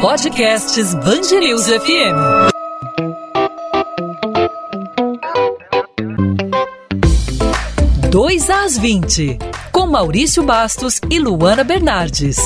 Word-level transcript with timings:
Podcasts 0.00 0.94
Bangerils 0.94 1.66
FM. 1.66 2.52
Dois 8.10 8.50
às 8.50 8.76
20, 8.76 9.38
com 9.72 9.86
Maurício 9.86 10.42
Bastos 10.42 11.00
e 11.10 11.18
Luana 11.18 11.64
Bernardes. 11.64 12.36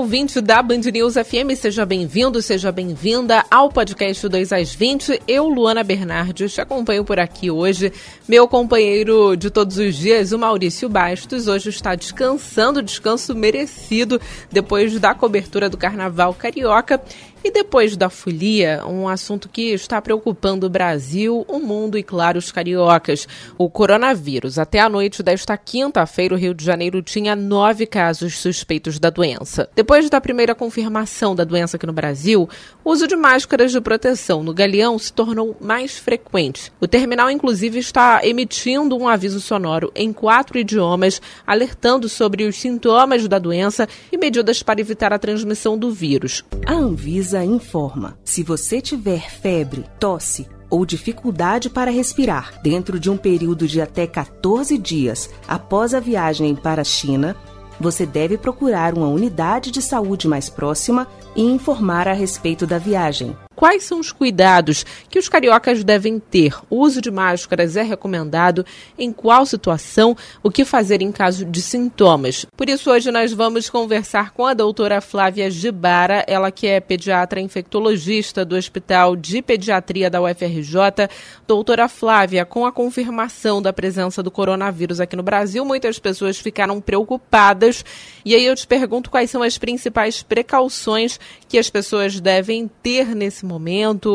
Ouvinte 0.00 0.40
da 0.40 0.62
Band 0.62 0.80
News 0.90 1.12
FM, 1.12 1.54
seja 1.54 1.84
bem-vindo, 1.84 2.40
seja 2.40 2.72
bem-vinda 2.72 3.44
ao 3.50 3.68
podcast 3.68 4.26
2 4.26 4.50
às 4.50 4.74
20. 4.74 5.20
Eu, 5.28 5.46
Luana 5.46 5.84
Bernardes, 5.84 6.54
te 6.54 6.60
acompanho 6.62 7.04
por 7.04 7.20
aqui 7.20 7.50
hoje. 7.50 7.92
Meu 8.26 8.48
companheiro 8.48 9.36
de 9.36 9.50
todos 9.50 9.76
os 9.76 9.94
dias, 9.94 10.32
o 10.32 10.38
Maurício 10.38 10.88
Bastos, 10.88 11.48
hoje 11.48 11.68
está 11.68 11.94
descansando, 11.94 12.82
descanso 12.82 13.34
merecido 13.34 14.18
depois 14.50 14.98
da 14.98 15.14
cobertura 15.14 15.68
do 15.68 15.76
Carnaval 15.76 16.32
Carioca. 16.32 16.98
E 17.42 17.50
depois 17.50 17.96
da 17.96 18.10
folia, 18.10 18.82
um 18.86 19.08
assunto 19.08 19.48
que 19.48 19.72
está 19.72 20.00
preocupando 20.02 20.66
o 20.66 20.70
Brasil, 20.70 21.42
o 21.48 21.58
mundo 21.58 21.96
e, 21.96 22.02
claro, 22.02 22.38
os 22.38 22.52
cariocas: 22.52 23.26
o 23.56 23.70
coronavírus. 23.70 24.58
Até 24.58 24.78
a 24.78 24.90
noite 24.90 25.22
desta 25.22 25.56
quinta-feira, 25.56 26.34
o 26.34 26.38
Rio 26.38 26.52
de 26.52 26.62
Janeiro 26.62 27.00
tinha 27.00 27.34
nove 27.34 27.86
casos 27.86 28.36
suspeitos 28.38 28.98
da 28.98 29.08
doença. 29.08 29.70
Depois 29.74 29.89
da 30.08 30.20
primeira 30.20 30.54
confirmação 30.54 31.34
da 31.34 31.42
doença 31.42 31.76
aqui 31.76 31.84
no 31.84 31.92
Brasil, 31.92 32.48
o 32.84 32.92
uso 32.92 33.08
de 33.08 33.16
máscaras 33.16 33.72
de 33.72 33.80
proteção 33.80 34.40
no 34.40 34.54
Galeão 34.54 34.96
se 34.96 35.12
tornou 35.12 35.56
mais 35.60 35.98
frequente. 35.98 36.72
O 36.80 36.86
terminal, 36.86 37.28
inclusive, 37.28 37.80
está 37.80 38.20
emitindo 38.24 38.96
um 38.96 39.08
aviso 39.08 39.40
sonoro 39.40 39.90
em 39.92 40.12
quatro 40.12 40.56
idiomas, 40.56 41.20
alertando 41.44 42.08
sobre 42.08 42.44
os 42.44 42.54
sintomas 42.54 43.26
da 43.26 43.40
doença 43.40 43.88
e 44.12 44.16
medidas 44.16 44.62
para 44.62 44.80
evitar 44.80 45.12
a 45.12 45.18
transmissão 45.18 45.76
do 45.76 45.90
vírus. 45.90 46.44
A 46.64 46.72
Anvisa 46.72 47.44
informa: 47.44 48.16
se 48.24 48.44
você 48.44 48.80
tiver 48.80 49.28
febre, 49.28 49.84
tosse 49.98 50.46
ou 50.70 50.86
dificuldade 50.86 51.68
para 51.68 51.90
respirar 51.90 52.62
dentro 52.62 52.98
de 53.00 53.10
um 53.10 53.16
período 53.16 53.66
de 53.66 53.80
até 53.80 54.06
14 54.06 54.78
dias 54.78 55.28
após 55.48 55.92
a 55.92 55.98
viagem 55.98 56.54
para 56.54 56.82
a 56.82 56.84
China, 56.84 57.36
você 57.80 58.04
deve 58.04 58.36
procurar 58.36 58.92
uma 58.94 59.08
unidade 59.08 59.70
de 59.70 59.80
saúde 59.80 60.28
mais 60.28 60.48
próxima 60.50 61.06
e 61.34 61.42
informar 61.42 62.06
a 62.06 62.12
respeito 62.12 62.66
da 62.66 62.78
viagem. 62.78 63.34
Quais 63.60 63.82
são 63.82 64.00
os 64.00 64.10
cuidados 64.10 64.86
que 65.10 65.18
os 65.18 65.28
cariocas 65.28 65.84
devem 65.84 66.18
ter? 66.18 66.54
O 66.70 66.76
uso 66.76 66.98
de 66.98 67.10
máscaras 67.10 67.76
é 67.76 67.82
recomendado? 67.82 68.64
Em 68.98 69.12
qual 69.12 69.44
situação? 69.44 70.16
O 70.42 70.50
que 70.50 70.64
fazer 70.64 71.02
em 71.02 71.12
caso 71.12 71.44
de 71.44 71.60
sintomas? 71.60 72.46
Por 72.56 72.70
isso, 72.70 72.90
hoje 72.90 73.10
nós 73.10 73.34
vamos 73.34 73.68
conversar 73.68 74.30
com 74.30 74.46
a 74.46 74.54
doutora 74.54 75.02
Flávia 75.02 75.50
Gibara, 75.50 76.24
ela 76.26 76.50
que 76.50 76.66
é 76.66 76.80
pediatra 76.80 77.38
infectologista 77.38 78.46
do 78.46 78.56
Hospital 78.56 79.14
de 79.14 79.42
Pediatria 79.42 80.08
da 80.08 80.22
UFRJ. 80.22 81.10
Doutora 81.46 81.86
Flávia, 81.86 82.46
com 82.46 82.64
a 82.64 82.72
confirmação 82.72 83.60
da 83.60 83.74
presença 83.74 84.22
do 84.22 84.30
coronavírus 84.30 85.00
aqui 85.00 85.16
no 85.16 85.22
Brasil, 85.22 85.66
muitas 85.66 85.98
pessoas 85.98 86.38
ficaram 86.38 86.80
preocupadas. 86.80 87.84
E 88.24 88.34
aí 88.34 88.46
eu 88.46 88.56
te 88.56 88.66
pergunto 88.66 89.10
quais 89.10 89.30
são 89.30 89.42
as 89.42 89.58
principais 89.58 90.22
precauções 90.22 91.20
que 91.46 91.58
as 91.58 91.68
pessoas 91.68 92.18
devem 92.20 92.66
ter 92.82 93.14
nesse 93.14 93.44
momento? 93.44 93.49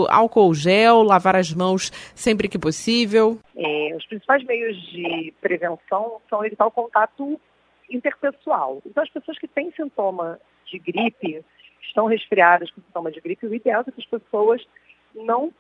Álcool 0.10 0.54
gel, 0.54 1.04
lavar 1.04 1.36
as 1.36 1.54
mãos 1.54 1.92
sempre 2.14 2.48
que 2.48 2.58
possível? 2.58 3.38
É, 3.56 3.96
os 3.96 4.06
principais 4.06 4.44
meios 4.46 4.76
de 4.92 5.34
prevenção 5.42 6.22
são 6.30 6.46
evitar 6.46 6.66
o 6.66 6.72
contato 6.72 7.40
interpessoal. 7.90 8.82
Então, 8.86 9.04
as 9.04 9.10
pessoas 9.10 9.38
que 9.38 9.48
têm 9.48 9.72
sintoma 9.72 10.40
de 10.66 10.80
gripe, 10.80 11.44
estão 11.82 12.06
resfriadas 12.06 12.70
com 12.72 12.82
sintoma 12.82 13.12
de 13.12 13.22
gripe, 13.22 13.46
o 13.46 13.54
ideal 13.54 13.82
é 13.88 13.92
que 13.92 14.02
as 14.02 14.08
pessoas 14.08 14.66
não, 15.14 15.52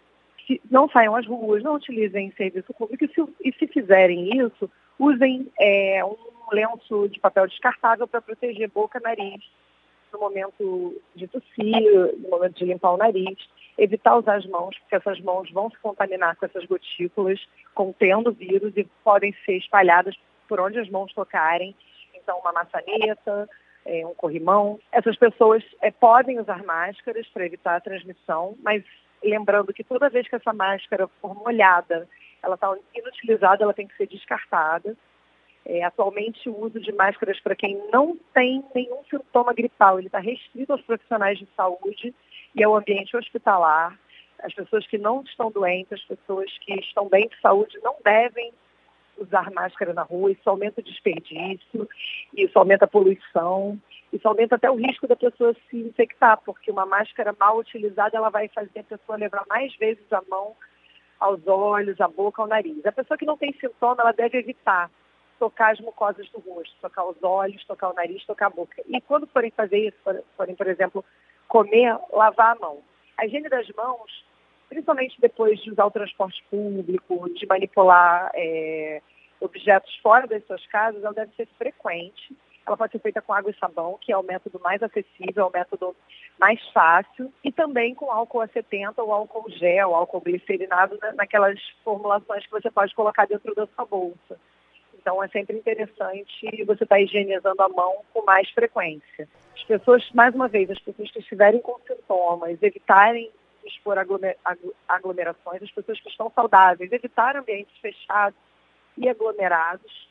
não 0.69 0.89
saiam 0.89 1.15
às 1.15 1.25
ruas, 1.25 1.63
não 1.63 1.75
utilizem 1.75 2.33
serviço 2.35 2.73
público 2.73 3.05
e 3.05 3.07
se, 3.07 3.21
e 3.43 3.53
se 3.53 3.67
fizerem 3.67 4.37
isso, 4.37 4.69
usem 4.97 5.47
é, 5.59 6.03
um 6.03 6.15
lenço 6.51 7.07
de 7.09 7.19
papel 7.19 7.47
descartável 7.47 8.07
para 8.07 8.21
proteger 8.21 8.69
boca, 8.69 8.99
nariz 8.99 9.43
no 10.15 10.19
momento 10.19 11.01
de 11.15 11.27
tossir, 11.27 12.17
no 12.19 12.29
momento 12.29 12.57
de 12.57 12.65
limpar 12.65 12.93
o 12.93 12.97
nariz, 12.97 13.37
evitar 13.77 14.17
usar 14.17 14.35
as 14.35 14.45
mãos, 14.45 14.77
porque 14.79 14.95
essas 14.95 15.19
mãos 15.21 15.51
vão 15.51 15.69
se 15.69 15.77
contaminar 15.79 16.35
com 16.35 16.45
essas 16.45 16.65
gotículas 16.65 17.39
contendo 17.73 18.31
vírus 18.31 18.73
e 18.77 18.85
podem 19.03 19.35
ser 19.45 19.57
espalhadas 19.57 20.15
por 20.47 20.59
onde 20.59 20.79
as 20.79 20.89
mãos 20.89 21.13
tocarem. 21.13 21.75
Então, 22.13 22.39
uma 22.39 22.53
maçaneta, 22.53 23.49
é, 23.85 24.05
um 24.05 24.13
corrimão. 24.15 24.79
Essas 24.91 25.17
pessoas 25.17 25.63
é, 25.81 25.91
podem 25.91 26.39
usar 26.39 26.63
máscaras 26.63 27.27
para 27.29 27.45
evitar 27.45 27.75
a 27.75 27.81
transmissão, 27.81 28.55
mas 28.63 28.83
lembrando 29.23 29.73
que 29.73 29.83
toda 29.83 30.09
vez 30.09 30.27
que 30.27 30.35
essa 30.35 30.53
máscara 30.53 31.07
for 31.21 31.35
molhada, 31.35 32.07
ela 32.41 32.55
está 32.55 32.73
inutilizada, 32.95 33.63
ela 33.63 33.73
tem 33.73 33.87
que 33.87 33.97
ser 33.97 34.07
descartada. 34.07 34.95
É, 35.65 35.83
atualmente, 35.83 36.47
o 36.47 36.63
uso 36.63 36.79
de 36.79 36.91
máscaras 36.91 37.39
para 37.39 37.55
quem 37.55 37.81
não 37.91 38.17
tem 38.33 38.63
nenhum 38.73 39.03
sintoma 39.09 39.51
gripal, 39.53 39.97
ele 39.97 40.07
está 40.07 40.19
restrito 40.19 40.71
aos 40.71 40.81
profissionais 40.81 41.39
de 41.39 41.47
saúde 41.55 42.13
e 42.55 42.63
ao 42.63 42.75
ambiente 42.75 43.15
hospitalar. 43.15 43.97
As 44.39 44.53
pessoas 44.53 44.85
que 44.87 44.97
não 44.97 45.21
estão 45.21 45.51
doentes, 45.51 45.91
as 45.91 46.03
pessoas 46.03 46.51
que 46.59 46.73
estão 46.75 47.07
bem 47.07 47.27
de 47.27 47.39
saúde, 47.41 47.79
não 47.83 47.95
devem 48.03 48.53
usar 49.17 49.51
máscara 49.51 49.93
na 49.93 50.03
rua. 50.03 50.31
Isso 50.31 50.49
aumenta 50.49 50.81
o 50.81 50.83
desperdício, 50.83 51.89
isso 52.35 52.57
aumenta 52.59 52.85
a 52.85 52.87
poluição, 52.87 53.79
isso 54.11 54.27
aumenta 54.27 54.55
até 54.55 54.69
o 54.69 54.75
risco 54.75 55.07
da 55.07 55.15
pessoa 55.15 55.55
se 55.69 55.77
infectar, 55.77 56.39
porque 56.45 56.71
uma 56.71 56.85
máscara 56.85 57.35
mal 57.39 57.57
utilizada 57.57 58.17
ela 58.17 58.29
vai 58.29 58.47
fazer 58.49 58.79
a 58.79 58.83
pessoa 58.83 59.17
levar 59.17 59.43
mais 59.47 59.75
vezes 59.77 60.11
a 60.11 60.21
mão 60.29 60.55
aos 61.19 61.45
olhos, 61.47 61.99
à 62.01 62.07
boca, 62.07 62.41
ao 62.41 62.47
nariz. 62.47 62.85
A 62.85 62.91
pessoa 62.91 63.17
que 63.17 63.25
não 63.25 63.37
tem 63.37 63.53
sintoma, 63.53 64.01
ela 64.01 64.11
deve 64.11 64.37
evitar 64.37 64.91
tocar 65.39 65.73
as 65.73 65.79
mucosas 65.79 66.29
do 66.29 66.39
rosto, 66.39 66.73
tocar 66.81 67.05
os 67.05 67.21
olhos, 67.21 67.65
tocar 67.65 67.89
o 67.89 67.93
nariz, 67.93 68.25
tocar 68.25 68.47
a 68.47 68.49
boca. 68.49 68.81
E 68.87 69.01
quando 69.01 69.27
forem 69.27 69.51
fazer 69.51 69.79
isso, 69.79 69.97
forem, 70.37 70.55
por 70.55 70.67
exemplo, 70.67 71.03
comer, 71.55 71.97
lavar 72.11 72.57
a 72.57 72.59
mão. 72.59 72.79
A 73.17 73.25
higiene 73.25 73.47
das 73.47 73.65
mãos, 73.69 74.25
principalmente 74.67 75.15
depois 75.21 75.57
de 75.61 75.71
usar 75.71 75.85
o 75.85 75.91
transporte 75.91 76.43
público, 76.51 77.29
de 77.29 77.45
manipular 77.45 78.29
é, 78.33 79.01
objetos 79.39 79.95
fora 80.03 80.27
das 80.27 80.45
suas 80.45 80.65
casas, 80.67 81.01
ela 81.01 81.13
deve 81.13 81.33
ser 81.35 81.47
frequente. 81.57 82.35
Ela 82.67 82.75
pode 82.75 82.91
ser 82.91 82.99
feita 82.99 83.21
com 83.21 83.31
água 83.31 83.51
e 83.51 83.57
sabão, 83.57 83.97
que 84.01 84.11
é 84.11 84.17
o 84.17 84.23
método 84.23 84.59
mais 84.59 84.83
acessível, 84.83 85.45
é 85.45 85.47
o 85.47 85.51
método 85.51 85.95
mais 86.37 86.59
fácil, 86.71 87.31
e 87.41 87.53
também 87.53 87.95
com 87.95 88.11
álcool 88.11 88.41
a 88.41 88.47
70 88.47 89.01
ou 89.01 89.13
álcool 89.13 89.49
gel, 89.51 89.95
álcool 89.95 90.19
glicerinado, 90.25 90.99
naquelas 91.15 91.57
formulações 91.85 92.43
que 92.43 92.51
você 92.51 92.69
pode 92.69 92.93
colocar 92.93 93.27
dentro 93.27 93.55
da 93.55 93.65
sua 93.67 93.85
bolsa. 93.85 94.37
Então 95.05 95.23
é 95.23 95.27
sempre 95.27 95.55
interessante 95.55 96.63
você 96.65 96.83
estar 96.83 96.95
tá 96.95 96.99
higienizando 96.99 97.61
a 97.61 97.69
mão 97.69 97.97
com 98.11 98.25
mais 98.25 98.49
frequência. 98.49 99.29
As 99.53 99.63
pessoas, 99.63 100.09
mais 100.15 100.33
uma 100.33 100.47
vez, 100.47 100.67
as 100.71 100.79
pessoas 100.79 101.11
que 101.11 101.19
estiverem 101.19 101.61
com 101.61 101.79
sintomas, 101.85 102.57
evitarem 102.63 103.29
expor 103.63 103.99
aglomerações, 103.99 105.61
as 105.61 105.69
pessoas 105.69 105.99
que 105.99 106.09
estão 106.09 106.31
saudáveis, 106.33 106.91
evitar 106.91 107.35
ambientes 107.35 107.77
fechados 107.77 108.39
e 108.97 109.07
aglomerados. 109.07 110.09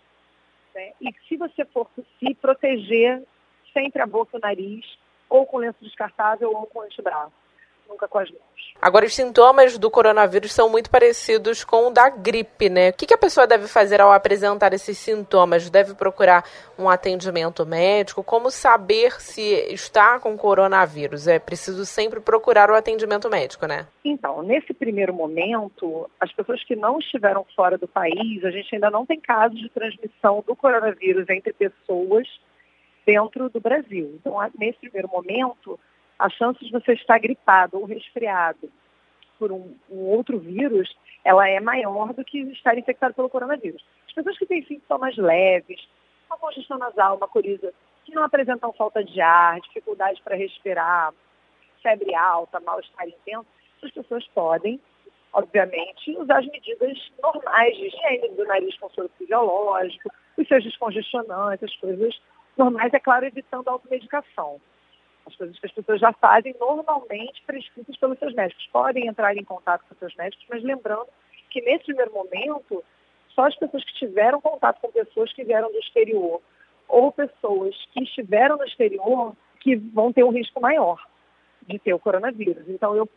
Né? 0.73 0.93
E 1.01 1.13
se 1.27 1.37
você 1.37 1.65
for 1.65 1.91
se 1.97 2.33
proteger 2.37 3.21
sempre 3.73 4.01
a 4.01 4.07
boca 4.07 4.37
e 4.37 4.39
o 4.39 4.41
nariz, 4.41 4.97
ou 5.29 5.45
com 5.45 5.59
lenço 5.59 5.79
descartável 5.83 6.53
ou 6.53 6.67
com 6.67 6.83
antebraço 6.83 7.44
nunca 7.89 8.09
com 8.09 8.19
as 8.19 8.31
mãos. 8.31 8.55
Agora, 8.81 9.07
os 9.07 9.15
sintomas 9.15 9.79
do 9.79 9.91
coronavírus 9.91 10.53
são 10.53 10.69
muito 10.69 10.91
parecidos 10.91 11.65
com 11.65 11.87
o 11.87 11.91
da 11.91 12.11
gripe, 12.11 12.69
né? 12.69 12.91
O 12.91 12.93
que, 12.93 13.15
a 13.15 13.19
pessoa 13.19 13.47
deve 13.47 13.67
fazer 13.67 14.01
ao 14.01 14.13
apresentar 14.13 14.75
esses 14.75 14.99
sintomas? 14.99 15.71
Deve 15.71 15.95
procurar 15.95 16.45
um 16.79 16.89
atendimento 16.89 17.65
médico? 17.65 18.23
Como 18.23 18.51
saber 18.51 19.21
se 19.23 19.43
está 19.73 20.19
com 20.19 20.37
coronavírus? 20.37 21.27
É 21.27 21.39
preciso 21.39 21.87
sempre 21.87 22.21
procurar 22.21 22.71
o 22.71 22.75
atendimento 22.75 23.31
médico, 23.31 23.67
né? 23.67 23.87
Então, 24.05 24.43
nesse 24.43 24.75
primeiro 24.75 25.15
momento, 25.15 26.11
as 26.21 26.31
pessoas 26.33 26.63
que 26.65 26.77
não 26.77 26.99
estiveram 26.99 27.47
fora 27.57 27.79
do 27.79 27.89
país, 27.89 28.45
a 28.45 28.51
gente 28.51 28.75
ainda 28.75 28.91
não 28.91 29.07
tem 29.07 29.19
casos 29.19 29.59
de 29.59 29.71
transmissão 29.71 30.45
do 30.47 30.55
coronavírus 30.55 31.27
entre 31.31 31.55
pessoas 31.55 32.29
dentro 33.07 33.49
do 33.49 33.61
Brasil. 33.61 34.19
Então, 34.21 34.37
nesse 34.59 34.79
primeiro 34.81 35.09
momento, 35.09 35.79
a 36.19 36.29
chance 36.31 36.65
de 36.65 36.71
você 36.71 36.93
estar 36.93 37.19
gripado 37.19 37.79
ou 37.79 37.85
resfriado 37.85 38.71
por 39.39 39.51
um, 39.51 39.75
um, 39.91 39.99
outro 40.07 40.39
vírus, 40.39 40.95
ela 41.25 41.49
é 41.49 41.61
maior 41.61 42.13
do 42.13 42.25
que 42.25 42.39
estar 42.53 42.79
infectado 42.79 43.15
pelo 43.15 43.29
coronavírus. 43.29 43.85
As 44.07 44.15
pessoas 44.15 44.39
que 44.39 44.47
têm 44.47 44.65
sintomas 44.65 45.17
leves, 45.17 45.81
uma 46.29 46.39
congestão 46.39 46.79
nasal, 46.79 47.17
uma 47.17 47.29
coriza, 47.29 47.73
que 48.05 48.15
não 48.15 48.23
apresentam 48.23 48.73
falta 48.73 49.03
de 49.03 49.21
ar, 49.21 49.61
dificuldade 49.61 50.21
para 50.23 50.37
respirar, 50.37 51.13
febre 51.83 52.15
alta, 52.15 52.61
mal-estar 52.61 53.09
intenso, 53.09 53.47
as 53.83 53.91
pessoas 53.91 54.27
podem, 54.29 54.81
obviamente, 55.33 56.17
usar 56.17 56.39
as 56.39 56.47
medidas 56.47 57.13
normais 57.23 57.77
de 57.77 57.87
higiene 57.87 58.29
do 58.37 58.45
nariz 58.47 58.77
com 58.79 58.89
soro 58.91 59.11
fisiológico, 59.19 60.11
os 60.39 60.49
seus 60.49 60.65
descongestionantes, 60.65 61.71
as 61.71 61.77
coisas 61.77 62.19
normais, 62.57 62.93
é 62.95 62.99
claro, 62.99 63.27
evitando 63.27 63.69
a 63.69 63.73
automedicação. 63.73 64.61
As 65.27 65.37
coisas 65.37 65.59
que 65.59 65.67
as 65.67 65.73
pessoas 65.73 66.01
já 66.01 66.13
fazem 66.13 66.55
normalmente 66.61 67.43
prescritas 67.47 67.97
pelos 67.97 68.19
seus 68.19 68.35
médicos. 68.35 68.67
Podem 68.73 69.07
entrar 69.07 69.37
em 69.37 69.45
contato 69.45 69.85
com 69.89 69.95
seus 69.95 70.15
médicos, 70.17 70.45
mas 70.49 70.63
lembrando 70.63 71.07
que 71.51 71.61
nesse 71.63 71.85
primeiro 71.85 72.13
momento, 72.13 72.85
só 73.35 73.47
as 73.47 73.57
pessoas 73.57 73.85
que 73.85 73.95
tiveram 73.95 74.41
contato 74.41 74.81
com 74.81 74.91
pessoas 74.91 75.33
que 75.33 75.45
vieram 75.45 75.71
do 75.71 75.79
exterior 75.79 76.41
ou 76.89 77.13
pessoas 77.13 77.75
que 77.93 78.03
estiveram 78.03 78.57
no 78.57 78.65
exterior 78.65 79.35
que 79.61 79.77
vão 79.77 80.13
ter 80.13 80.25
um 80.25 80.31
risco 80.31 80.61
maior 80.61 81.03
de 81.67 81.79
ter 81.79 81.95
o 81.95 81.99
coronavírus. 81.99 82.69
Então, 82.69 82.95
eu, 82.95 83.09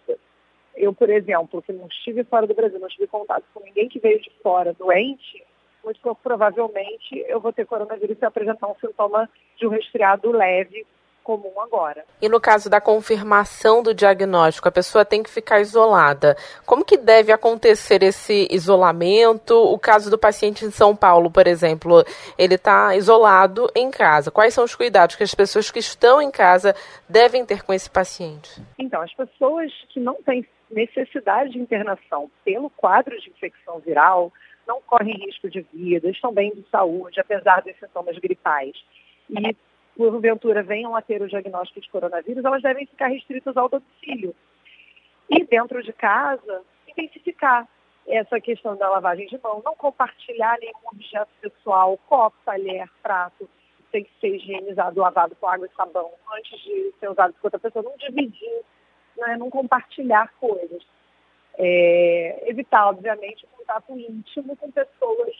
eu 0.75 0.93
por 0.93 1.09
exemplo, 1.09 1.61
que 1.61 1.73
não 1.73 1.87
estive 1.87 2.23
fora 2.23 2.47
do 2.47 2.53
Brasil, 2.53 2.79
não 2.79 2.87
tive 2.87 3.07
contato 3.07 3.43
com 3.53 3.59
ninguém 3.63 3.89
que 3.89 3.99
veio 3.99 4.21
de 4.21 4.31
fora 4.41 4.73
doente, 4.73 5.43
muito 5.83 6.15
provavelmente 6.21 7.17
eu 7.27 7.39
vou 7.39 7.53
ter 7.53 7.65
coronavírus 7.65 8.17
e 8.21 8.25
apresentar 8.25 8.67
um 8.67 8.75
sintoma 8.75 9.29
de 9.57 9.67
um 9.67 9.69
resfriado 9.69 10.31
leve 10.31 10.85
comum 11.27 11.59
agora. 11.59 12.05
E 12.21 12.29
no 12.29 12.39
caso 12.39 12.69
da 12.69 12.79
confirmação 12.79 13.83
do 13.83 13.93
diagnóstico, 13.93 14.69
a 14.69 14.71
pessoa 14.71 15.03
tem 15.03 15.21
que 15.21 15.29
ficar 15.29 15.59
isolada. 15.59 16.37
Como 16.65 16.85
que 16.85 16.95
deve 16.95 17.33
acontecer 17.33 18.01
esse 18.01 18.47
isolamento? 18.49 19.53
O 19.53 19.77
caso 19.77 20.09
do 20.09 20.17
paciente 20.17 20.63
em 20.63 20.71
São 20.71 20.95
Paulo, 20.95 21.29
por 21.29 21.45
exemplo, 21.45 22.05
ele 22.37 22.55
está 22.55 22.95
isolado 22.95 23.69
em 23.75 23.91
casa. 23.91 24.31
Quais 24.31 24.53
são 24.53 24.63
os 24.63 24.73
cuidados 24.73 25.17
que 25.17 25.23
as 25.23 25.35
pessoas 25.35 25.69
que 25.69 25.79
estão 25.79 26.21
em 26.21 26.31
casa 26.31 26.73
devem 27.09 27.45
ter 27.45 27.61
com 27.61 27.73
esse 27.73 27.89
paciente? 27.89 28.61
Então, 28.79 29.01
as 29.01 29.13
pessoas 29.13 29.69
que 29.89 29.99
não 29.99 30.15
têm 30.23 30.47
necessidade 30.71 31.49
de 31.49 31.59
internação 31.59 32.31
pelo 32.45 32.69
quadro 32.69 33.19
de 33.19 33.29
infecção 33.29 33.79
viral 33.79 34.31
não 34.65 34.81
correm 34.81 35.25
risco 35.25 35.49
de 35.49 35.59
vida, 35.73 36.09
estão 36.09 36.33
bem 36.33 36.51
de 36.55 36.63
saúde, 36.71 37.19
apesar 37.19 37.61
dos 37.63 37.77
sintomas 37.79 38.17
gripais. 38.17 38.75
E 39.29 39.55
porventura 39.97 40.61
venham 40.61 40.95
a 40.95 41.01
ter 41.01 41.21
o 41.21 41.27
diagnóstico 41.27 41.81
de 41.81 41.89
coronavírus, 41.89 42.45
elas 42.45 42.61
devem 42.61 42.85
ficar 42.85 43.07
restritas 43.07 43.57
ao 43.57 43.67
domicílio. 43.67 44.35
E 45.29 45.43
dentro 45.43 45.83
de 45.83 45.91
casa, 45.91 46.61
intensificar 46.87 47.67
essa 48.07 48.39
questão 48.39 48.77
da 48.77 48.89
lavagem 48.89 49.27
de 49.27 49.37
mão, 49.43 49.61
não 49.65 49.75
compartilhar 49.75 50.57
nenhum 50.59 50.87
objeto 50.93 51.29
pessoal, 51.41 51.97
copo, 52.07 52.37
talher, 52.45 52.89
prato, 53.03 53.49
tem 53.91 54.03
que 54.03 54.11
ser 54.21 54.35
higienizado, 54.35 55.01
lavado 55.01 55.35
com 55.35 55.47
água 55.47 55.67
e 55.67 55.75
sabão 55.75 56.11
antes 56.37 56.59
de 56.61 56.93
ser 56.99 57.09
usado 57.09 57.33
por 57.33 57.47
outra 57.47 57.59
pessoa, 57.59 57.83
não 57.83 57.97
dividir, 57.97 58.61
né, 59.17 59.35
não 59.37 59.49
compartilhar 59.49 60.31
coisas. 60.39 60.85
É, 61.59 62.43
evitar, 62.47 62.87
obviamente, 62.87 63.45
o 63.45 63.57
contato 63.57 63.97
íntimo 63.97 64.55
com 64.55 64.71
pessoas 64.71 65.35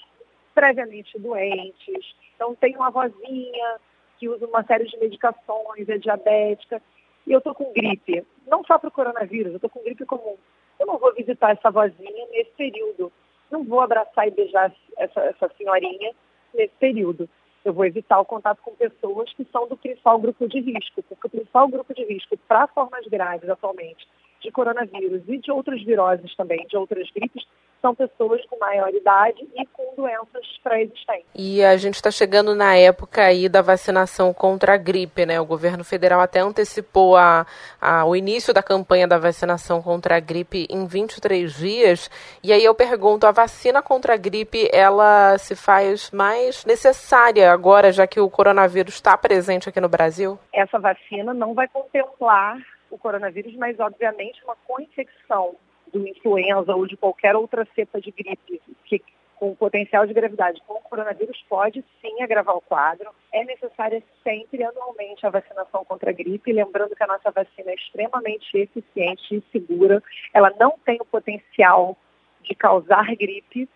previamente 0.54 1.18
doentes. 1.20 2.16
Então, 2.36 2.56
tem 2.56 2.76
uma 2.76 2.90
vozinha, 2.90 3.80
que 4.18 4.30
usa 4.30 4.46
uma 4.46 4.64
série 4.64 4.86
de 4.86 4.98
medicações, 4.98 5.88
é 5.88 5.98
diabética, 5.98 6.82
e 7.26 7.32
eu 7.32 7.40
estou 7.40 7.54
com 7.54 7.74
gripe. 7.74 8.26
Não 8.48 8.64
só 8.64 8.78
para 8.78 8.90
o 8.90 8.92
coronavírus, 8.92 9.52
eu 9.52 9.58
estou 9.58 9.70
com 9.70 9.84
gripe 9.84 10.06
comum. 10.06 10.38
Eu 10.80 10.86
não 10.86 10.98
vou 10.98 11.14
visitar 11.14 11.52
essa 11.52 11.72
vozinha 11.72 12.28
nesse 12.32 12.52
período. 12.52 13.12
Não 13.52 13.64
vou 13.64 13.82
abraçar 13.82 14.28
e 14.28 14.32
beijar 14.32 14.74
essa, 14.98 15.22
essa 15.22 15.52
senhorinha 15.58 16.14
nesse 16.54 16.74
período. 16.80 17.30
Eu 17.66 17.74
vou 17.74 17.86
evitar 17.86 18.20
o 18.20 18.26
contato 18.26 18.62
com 18.62 18.76
pessoas 18.76 19.34
que 19.34 19.46
são 19.52 19.68
do 19.68 19.76
principal 19.76 20.18
grupo 20.20 20.48
de 20.48 20.60
risco, 20.62 21.04
porque 21.04 21.28
o 21.28 21.30
principal 21.30 21.68
grupo 21.68 21.94
de 21.94 22.06
risco 22.06 22.38
para 22.48 22.68
formas 22.68 23.06
graves 23.08 23.50
atualmente 23.50 24.08
de 24.42 24.52
coronavírus 24.52 25.24
e 25.28 25.38
de 25.38 25.52
outras 25.52 25.84
viroses 25.84 26.36
também, 26.36 26.66
de 26.68 26.78
outras 26.78 27.10
gripes, 27.12 27.46
são 27.82 27.94
pessoas 27.94 28.44
com 28.48 28.58
maior 28.58 28.90
idade 28.94 29.48
e 29.56 29.66
com 29.68 29.96
doenças 29.96 30.46
pré-existentes. 30.64 31.26
E 31.36 31.64
a 31.64 31.78
gente 31.78 31.96
está 31.96 32.10
chegando 32.10 32.56
na 32.56 32.76
época 32.76 33.24
aí 33.24 33.48
da 33.48 33.62
vacinação 33.62 34.34
contra 34.34 34.74
a 34.74 34.78
gripe, 34.78 35.26
né? 35.26 35.40
O 35.40 35.46
governo 35.46 35.84
federal 35.84 36.20
até 36.20 36.40
antecipou 36.40 37.16
a, 37.16 37.46
a, 37.80 38.06
o 38.06 38.16
início 38.16 38.54
da 38.54 38.64
campanha 38.64 39.08
da 39.08 39.18
vacinação 39.18 39.82
contra 39.82 40.18
a 40.18 40.20
gripe 40.20 40.68
em 40.70 40.86
23 40.86 41.54
dias. 41.54 42.10
E 42.44 42.52
aí 42.52 42.64
eu 42.64 42.74
pergunto, 42.74 43.28
a 43.28 43.32
vacina 43.32 43.82
contra 43.82 44.16
a 44.16 44.18
gripe, 44.18 44.70
ela 44.74 45.38
se 45.38 45.56
faz 45.56 46.12
mais 46.12 46.66
necessária 46.66 47.52
agora, 47.52 47.92
já 47.92 48.08
que 48.08 48.20
o 48.20 48.30
coronavírus 48.30 48.96
está 48.96 49.18
presente 49.18 49.70
aqui 49.70 49.80
no 49.80 49.90
Brasil? 49.90 50.40
Essa 50.52 50.80
vacina 50.80 51.34
não 51.34 51.54
vai 51.54 51.68
contemplar 51.68 52.58
o 52.90 52.98
coronavírus, 52.98 53.56
mas 53.56 53.80
obviamente 53.80 54.44
uma 54.44 54.56
co-infecção 54.68 55.56
do 55.92 56.08
influenza 56.08 56.76
ou 56.76 56.86
de 56.86 56.98
qualquer 56.98 57.36
outra 57.36 57.68
cepa 57.76 58.02
de 58.02 58.12
gripe 58.12 58.62
que 58.86 59.02
com 59.36 59.54
potencial 59.56 60.06
de 60.06 60.14
gravidade 60.14 60.62
com 60.66 60.74
o 60.74 60.82
coronavírus 60.82 61.44
pode 61.48 61.84
sim 62.02 62.22
agravar 62.22 62.56
o 62.56 62.62
quadro. 62.62 63.12
É 63.32 63.44
necessária 63.44 64.02
sempre 64.24 64.64
anualmente 64.64 65.26
a 65.26 65.30
vacinação 65.30 65.86
contra 65.86 66.10
a 66.10 66.14
gripe, 66.14 66.52
lembrando 66.52 66.96
que 66.96 67.04
a 67.04 67.08
nossa 67.08 67.30
vacina 67.32 67.72
é 67.72 67.76
extremamente 67.76 68.58
eficiente 68.58 69.36
e 69.36 69.44
segura. 69.52 70.02
Ela 70.34 70.52
não 70.60 70.78
tem 70.84 70.98
o 71.00 71.06
potencial 71.06 71.96
de 72.42 72.56
causar 72.56 73.16
gripe 73.16 73.70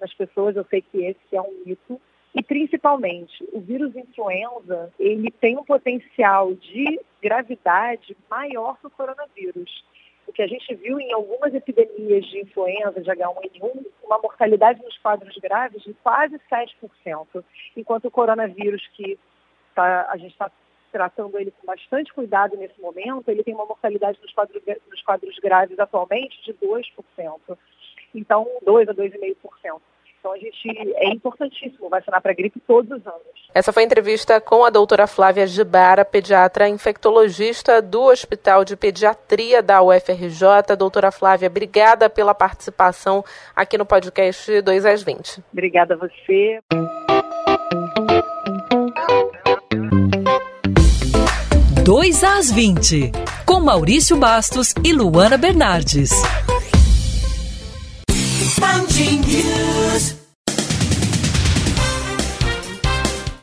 nas 0.00 0.12
pessoas, 0.12 0.56
eu 0.56 0.64
sei 0.64 0.82
que 0.82 1.04
esse 1.04 1.36
é 1.36 1.40
um 1.40 1.62
mito. 1.64 2.00
E 2.34 2.42
principalmente, 2.42 3.32
o 3.52 3.60
vírus 3.60 3.94
influenza, 3.94 4.92
ele 4.98 5.30
tem 5.30 5.56
um 5.56 5.64
potencial 5.64 6.52
de 6.54 7.00
gravidade 7.22 8.16
maior 8.28 8.76
que 8.80 8.88
o 8.88 8.90
coronavírus. 8.90 9.84
O 10.26 10.32
que 10.32 10.42
a 10.42 10.46
gente 10.46 10.74
viu 10.74 10.98
em 10.98 11.12
algumas 11.12 11.54
epidemias 11.54 12.24
de 12.26 12.40
influenza, 12.40 13.00
de 13.00 13.08
H1N1, 13.08 13.86
uma 14.02 14.18
mortalidade 14.18 14.82
nos 14.82 14.98
quadros 14.98 15.36
graves 15.36 15.82
de 15.82 15.94
quase 16.02 16.40
7%, 16.50 17.44
enquanto 17.76 18.06
o 18.06 18.10
coronavírus, 18.10 18.84
que 18.94 19.18
tá, 19.74 20.08
a 20.10 20.16
gente 20.16 20.32
está 20.32 20.50
tratando 20.90 21.38
ele 21.38 21.52
com 21.52 21.66
bastante 21.66 22.12
cuidado 22.12 22.56
nesse 22.56 22.80
momento, 22.80 23.28
ele 23.28 23.44
tem 23.44 23.54
uma 23.54 23.66
mortalidade 23.66 24.18
nos 24.22 24.32
quadros, 24.32 24.62
nos 24.90 25.02
quadros 25.02 25.38
graves 25.38 25.78
atualmente 25.78 26.42
de 26.44 26.54
2%. 26.54 27.58
Então, 28.14 28.48
2 28.62 28.88
a 28.88 28.94
2,5%. 28.94 29.80
Então, 30.24 30.32
a 30.32 30.38
gente 30.38 30.94
é 30.96 31.10
importantíssimo 31.10 31.90
vacinar 31.90 32.22
para 32.22 32.32
gripe 32.32 32.58
todos 32.66 32.90
os 32.90 33.06
anos. 33.06 33.20
Essa 33.54 33.74
foi 33.74 33.82
a 33.82 33.86
entrevista 33.86 34.40
com 34.40 34.64
a 34.64 34.70
doutora 34.70 35.06
Flávia 35.06 35.46
Gibara, 35.46 36.02
pediatra 36.02 36.66
infectologista 36.66 37.82
do 37.82 38.04
Hospital 38.04 38.64
de 38.64 38.74
Pediatria 38.74 39.62
da 39.62 39.82
UFRJ. 39.82 40.74
Doutora 40.78 41.12
Flávia, 41.12 41.48
obrigada 41.48 42.08
pela 42.08 42.34
participação 42.34 43.22
aqui 43.54 43.76
no 43.76 43.84
podcast 43.84 44.62
2 44.62 44.86
às 44.86 45.02
20. 45.02 45.44
Obrigada 45.52 45.92
a 45.92 45.98
você. 45.98 46.58
Dois 51.84 52.24
às 52.24 52.50
20, 52.50 53.12
com 53.44 53.60
Maurício 53.60 54.16
Bastos 54.16 54.72
e 54.82 54.90
Luana 54.90 55.36
Bernardes. 55.36 56.12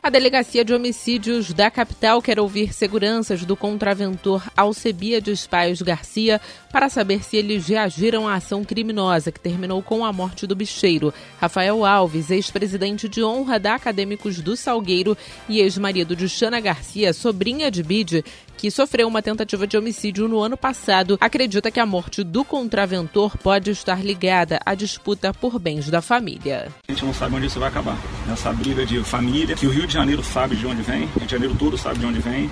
A 0.04 0.10
Delegacia 0.10 0.64
de 0.64 0.74
Homicídios 0.74 1.52
da 1.52 1.70
capital 1.70 2.20
quer 2.20 2.40
ouvir 2.40 2.74
seguranças 2.74 3.44
do 3.44 3.56
contraventor 3.56 4.42
Alcebiades 4.56 5.46
Paios 5.46 5.80
Garcia 5.80 6.40
para 6.72 6.88
saber 6.88 7.22
se 7.22 7.36
eles 7.36 7.68
reagiram 7.68 8.26
à 8.26 8.34
ação 8.34 8.64
criminosa 8.64 9.30
que 9.30 9.38
terminou 9.38 9.80
com 9.80 10.04
a 10.04 10.12
morte 10.12 10.44
do 10.44 10.56
bicheiro. 10.56 11.14
Rafael 11.40 11.84
Alves, 11.84 12.32
ex-presidente 12.32 13.08
de 13.08 13.22
honra 13.22 13.60
da 13.60 13.76
Acadêmicos 13.76 14.40
do 14.40 14.56
Salgueiro 14.56 15.16
e 15.48 15.60
ex-marido 15.60 16.16
de 16.16 16.28
Xana 16.28 16.58
Garcia, 16.58 17.12
sobrinha 17.12 17.70
de 17.70 17.84
Bide, 17.84 18.24
que 18.56 18.70
sofreu 18.70 19.08
uma 19.08 19.22
tentativa 19.22 19.66
de 19.66 19.76
homicídio 19.76 20.28
no 20.28 20.40
ano 20.40 20.56
passado, 20.56 21.18
acredita 21.20 21.70
que 21.70 21.80
a 21.80 21.86
morte 21.86 22.22
do 22.22 22.44
contraventor 22.44 23.36
pode 23.38 23.70
estar 23.70 24.04
ligada 24.04 24.60
à 24.64 24.74
disputa 24.74 25.34
por 25.34 25.58
bens 25.58 25.90
da 25.90 26.00
família. 26.00 26.68
A 26.88 26.92
gente 26.92 27.04
não 27.04 27.12
sabe 27.12 27.36
onde 27.36 27.46
isso 27.46 27.58
vai 27.58 27.68
acabar. 27.68 27.98
Essa 28.32 28.52
briga 28.52 28.86
de 28.86 29.02
família, 29.02 29.56
que 29.56 29.66
o 29.66 29.70
Rio 29.70 29.84
de 29.84 29.91
Janeiro 29.92 30.22
sabe 30.22 30.56
de 30.56 30.66
onde 30.66 30.82
vem, 30.82 31.04
o 31.04 31.18
Rio 31.18 31.26
de 31.26 31.32
Janeiro 31.32 31.54
todo 31.54 31.76
sabe 31.76 31.98
de 31.98 32.06
onde 32.06 32.20
vem. 32.20 32.50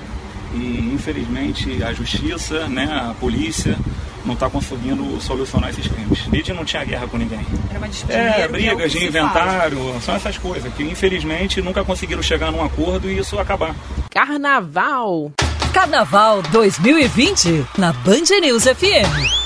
E 0.53 0.91
infelizmente 0.93 1.83
a 1.83 1.93
justiça, 1.93 2.67
né, 2.69 2.85
a 3.09 3.15
polícia 3.15 3.79
não 4.25 4.35
está 4.35 4.51
conseguindo 4.51 5.21
solucionar 5.21 5.71
esses 5.71 5.87
crimes. 5.87 6.21
Bid 6.27 6.53
não 6.53 6.65
tinha 6.65 6.85
guerra 6.85 7.07
com 7.07 7.17
ninguém. 7.17 7.41
Era 7.71 7.79
uma 7.79 7.89
disputa 7.89 8.13
é, 8.15 8.43
de 8.43 8.49
brigas 8.49 8.93
de 8.93 9.05
inventário, 9.05 9.79
são 10.01 10.15
essas 10.15 10.37
coisas 10.37 10.73
que 10.75 10.83
infelizmente 10.83 11.63
nunca 11.63 11.85
conseguiram 11.85 12.23
chegar 12.23 12.51
num 12.51 12.63
acordo 12.63 13.09
e 13.09 13.19
isso 13.19 13.39
acabar. 13.39 13.75
Carnaval. 14.11 15.33
Carnaval 15.73 16.43
2020 16.51 17.65
na 17.79 17.93
Band 17.93 18.41
News 18.41 18.65
FM. 18.65 19.40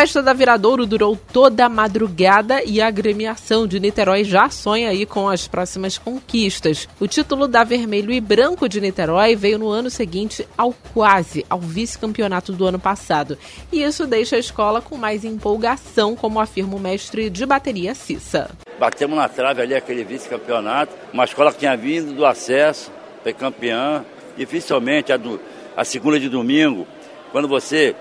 Festa 0.00 0.22
da 0.22 0.32
Viradouro 0.32 0.86
durou 0.86 1.14
toda 1.14 1.66
a 1.66 1.68
madrugada 1.68 2.64
e 2.64 2.80
a 2.80 2.86
agremiação 2.86 3.66
de 3.66 3.78
Niterói 3.78 4.24
já 4.24 4.48
sonha 4.48 4.88
aí 4.88 5.04
com 5.04 5.28
as 5.28 5.46
próximas 5.46 5.98
conquistas. 5.98 6.88
O 6.98 7.06
título 7.06 7.46
da 7.46 7.64
Vermelho 7.64 8.10
e 8.10 8.18
Branco 8.18 8.66
de 8.66 8.80
Niterói 8.80 9.36
veio 9.36 9.58
no 9.58 9.68
ano 9.68 9.90
seguinte 9.90 10.48
ao 10.56 10.72
quase 10.94 11.44
ao 11.50 11.60
vice-campeonato 11.60 12.50
do 12.50 12.64
ano 12.64 12.78
passado. 12.78 13.36
E 13.70 13.82
isso 13.82 14.06
deixa 14.06 14.36
a 14.36 14.38
escola 14.38 14.80
com 14.80 14.96
mais 14.96 15.22
empolgação, 15.22 16.16
como 16.16 16.40
afirma 16.40 16.76
o 16.76 16.80
mestre 16.80 17.28
de 17.28 17.44
bateria 17.44 17.94
Cissa. 17.94 18.50
Batemos 18.78 19.18
na 19.18 19.28
trave 19.28 19.60
ali 19.60 19.74
aquele 19.74 20.02
vice-campeonato, 20.02 20.94
uma 21.12 21.24
escola 21.24 21.52
que 21.52 21.58
tinha 21.58 21.76
vindo 21.76 22.14
do 22.14 22.24
acesso, 22.24 22.90
foi 23.22 23.34
campeã, 23.34 24.02
dificilmente 24.34 25.12
a, 25.12 25.18
do, 25.18 25.38
a 25.76 25.84
segunda 25.84 26.18
de 26.18 26.30
domingo, 26.30 26.86
quando 27.32 27.46
você 27.46 27.94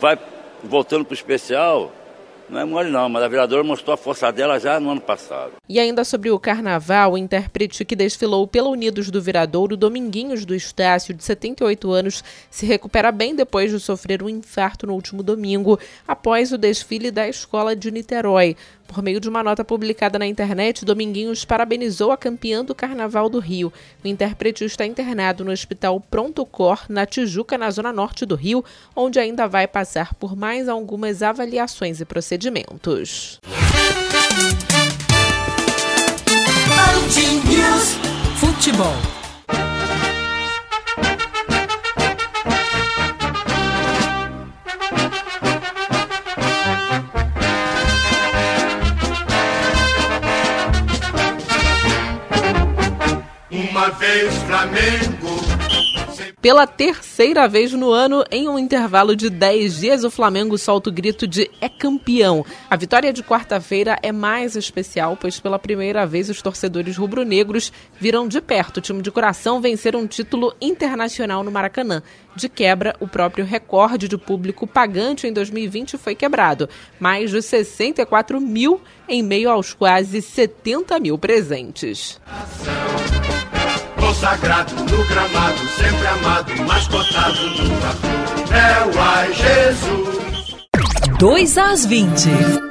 vai 0.00 0.16
voltando 0.64 1.04
para 1.04 1.12
o 1.12 1.14
especial, 1.14 1.92
não 2.48 2.60
é 2.60 2.64
mole 2.64 2.90
não, 2.90 3.08
mas 3.08 3.22
a 3.22 3.28
vereadora 3.28 3.64
mostrou 3.64 3.94
a 3.94 3.96
força 3.96 4.30
dela 4.30 4.58
já 4.58 4.78
no 4.78 4.90
ano 4.90 5.00
passado. 5.00 5.52
E 5.68 5.80
ainda 5.80 6.04
sobre 6.04 6.30
o 6.30 6.38
carnaval, 6.38 7.12
o 7.12 7.18
intérprete 7.18 7.84
que 7.84 7.96
desfilou 7.96 8.46
pela 8.46 8.68
Unidos 8.68 9.10
do 9.10 9.20
Viradouro, 9.20 9.76
Dominguinhos 9.76 10.44
do 10.44 10.54
Estácio, 10.54 11.14
de 11.14 11.24
78 11.24 11.90
anos, 11.90 12.22
se 12.50 12.66
recupera 12.66 13.10
bem 13.10 13.34
depois 13.34 13.70
de 13.70 13.80
sofrer 13.80 14.22
um 14.22 14.28
infarto 14.28 14.86
no 14.86 14.94
último 14.94 15.22
domingo, 15.22 15.78
após 16.06 16.52
o 16.52 16.58
desfile 16.58 17.10
da 17.10 17.26
escola 17.26 17.74
de 17.74 17.90
Niterói. 17.90 18.56
Por 18.86 19.02
meio 19.02 19.18
de 19.18 19.28
uma 19.28 19.42
nota 19.42 19.64
publicada 19.64 20.18
na 20.18 20.26
internet, 20.26 20.84
Dominguinhos 20.84 21.44
parabenizou 21.44 22.12
a 22.12 22.16
campeã 22.16 22.64
do 22.64 22.74
Carnaval 22.74 23.28
do 23.28 23.40
Rio. 23.40 23.72
O 24.04 24.08
intérprete 24.08 24.64
está 24.64 24.86
internado 24.86 25.44
no 25.44 25.50
Hospital 25.50 26.00
Pronto 26.00 26.44
Cor, 26.46 26.84
na 26.88 27.04
Tijuca, 27.04 27.58
na 27.58 27.70
zona 27.70 27.92
norte 27.92 28.24
do 28.24 28.34
Rio, 28.34 28.64
onde 28.94 29.18
ainda 29.18 29.48
vai 29.48 29.66
passar 29.66 30.14
por 30.14 30.36
mais 30.36 30.68
algumas 30.68 31.22
avaliações 31.22 32.00
e 32.00 32.04
procedimentos. 32.04 33.40
Futebol. 38.36 39.23
Vez 53.90 54.34
Flamengo. 54.44 55.44
Pela 56.40 56.66
terceira 56.66 57.48
vez 57.48 57.72
no 57.72 57.90
ano, 57.90 58.24
em 58.30 58.48
um 58.48 58.58
intervalo 58.58 59.16
de 59.16 59.30
10 59.30 59.80
dias, 59.80 60.04
o 60.04 60.10
Flamengo 60.10 60.58
solta 60.58 60.90
o 60.90 60.92
grito 60.92 61.26
de 61.26 61.50
é 61.60 61.68
campeão. 61.68 62.44
A 62.68 62.76
vitória 62.76 63.12
de 63.12 63.22
quarta-feira 63.22 63.98
é 64.02 64.12
mais 64.12 64.54
especial, 64.54 65.16
pois 65.18 65.40
pela 65.40 65.58
primeira 65.58 66.06
vez 66.06 66.28
os 66.28 66.42
torcedores 66.42 66.96
rubro-negros 66.96 67.72
viram 67.98 68.28
de 68.28 68.40
perto 68.40 68.78
o 68.78 68.80
time 68.80 69.00
de 69.00 69.10
coração 69.10 69.60
vencer 69.60 69.96
um 69.96 70.06
título 70.06 70.54
internacional 70.60 71.42
no 71.42 71.50
Maracanã. 71.50 72.02
De 72.36 72.48
quebra, 72.48 72.94
o 73.00 73.08
próprio 73.08 73.44
recorde 73.44 74.08
de 74.08 74.18
público 74.18 74.66
pagante 74.66 75.26
em 75.26 75.32
2020 75.32 75.96
foi 75.96 76.14
quebrado. 76.14 76.68
Mais 77.00 77.30
de 77.30 77.40
64 77.40 78.40
mil 78.40 78.80
em 79.08 79.22
meio 79.22 79.50
aos 79.50 79.72
quase 79.72 80.20
70 80.20 80.98
mil 81.00 81.16
presentes 81.18 82.20
consagrado 84.14 84.74
no 84.76 85.04
gramado, 85.06 85.58
sempre 85.76 86.06
amado, 86.06 86.52
mascotado 86.64 87.46
no 87.50 87.74
vapor. 87.80 88.54
É 88.54 88.96
o 88.96 89.00
Ai 89.00 89.32
Jesus. 89.32 90.56
2 91.18 91.58
às 91.58 91.84
20. 91.84 92.63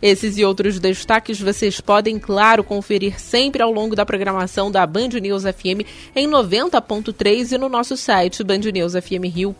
Esses 0.00 0.38
e 0.38 0.44
outros 0.44 0.78
destaques 0.78 1.40
vocês 1.40 1.80
podem, 1.80 2.18
claro, 2.18 2.62
conferir 2.62 3.20
sempre 3.20 3.60
ao 3.60 3.72
longo 3.72 3.96
da 3.96 4.06
programação 4.06 4.70
da 4.70 4.86
Band 4.86 5.08
News 5.20 5.42
FM 5.42 5.82
em 6.14 6.28
90.3 6.28 7.52
e 7.52 7.58
no 7.58 7.68
nosso 7.68 7.96
site 7.96 8.44
bandnewsfmrio.com.br. 8.44 9.54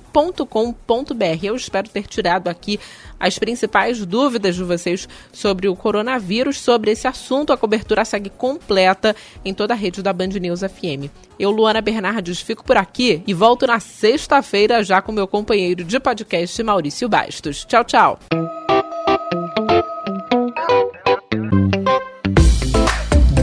Eu 1.42 1.57
espero 1.57 1.88
ter 1.88 2.07
tirado 2.07 2.49
aqui 2.49 2.78
as 3.18 3.37
principais 3.37 4.07
dúvidas 4.07 4.54
de 4.54 4.62
vocês 4.62 5.09
sobre 5.33 5.68
o 5.68 5.75
coronavírus, 5.75 6.61
sobre 6.61 6.92
esse 6.92 7.09
assunto. 7.09 7.52
A 7.52 7.57
cobertura 7.57 8.04
segue 8.04 8.30
completa 8.30 9.16
em 9.45 9.52
toda 9.52 9.75
a 9.75 9.76
rede 9.76 10.02
da 10.02 10.12
Band 10.12 10.28
News 10.28 10.61
FM. 10.61 11.11
Eu, 11.38 11.50
Luana 11.50 11.80
Bernardes, 11.80 12.40
fico 12.40 12.64
por 12.64 12.76
aqui 12.76 13.23
e 13.26 13.35
volto 13.35 13.66
na 13.66 13.80
sexta-feira 13.80 14.85
já 14.85 15.02
com 15.02 15.11
meu 15.11 15.26
companheiro 15.26 15.83
de 15.83 15.99
podcast, 15.99 16.62
Maurício 16.62 17.09
Bastos. 17.09 17.64
Tchau, 17.64 17.85
tchau. 17.85 18.47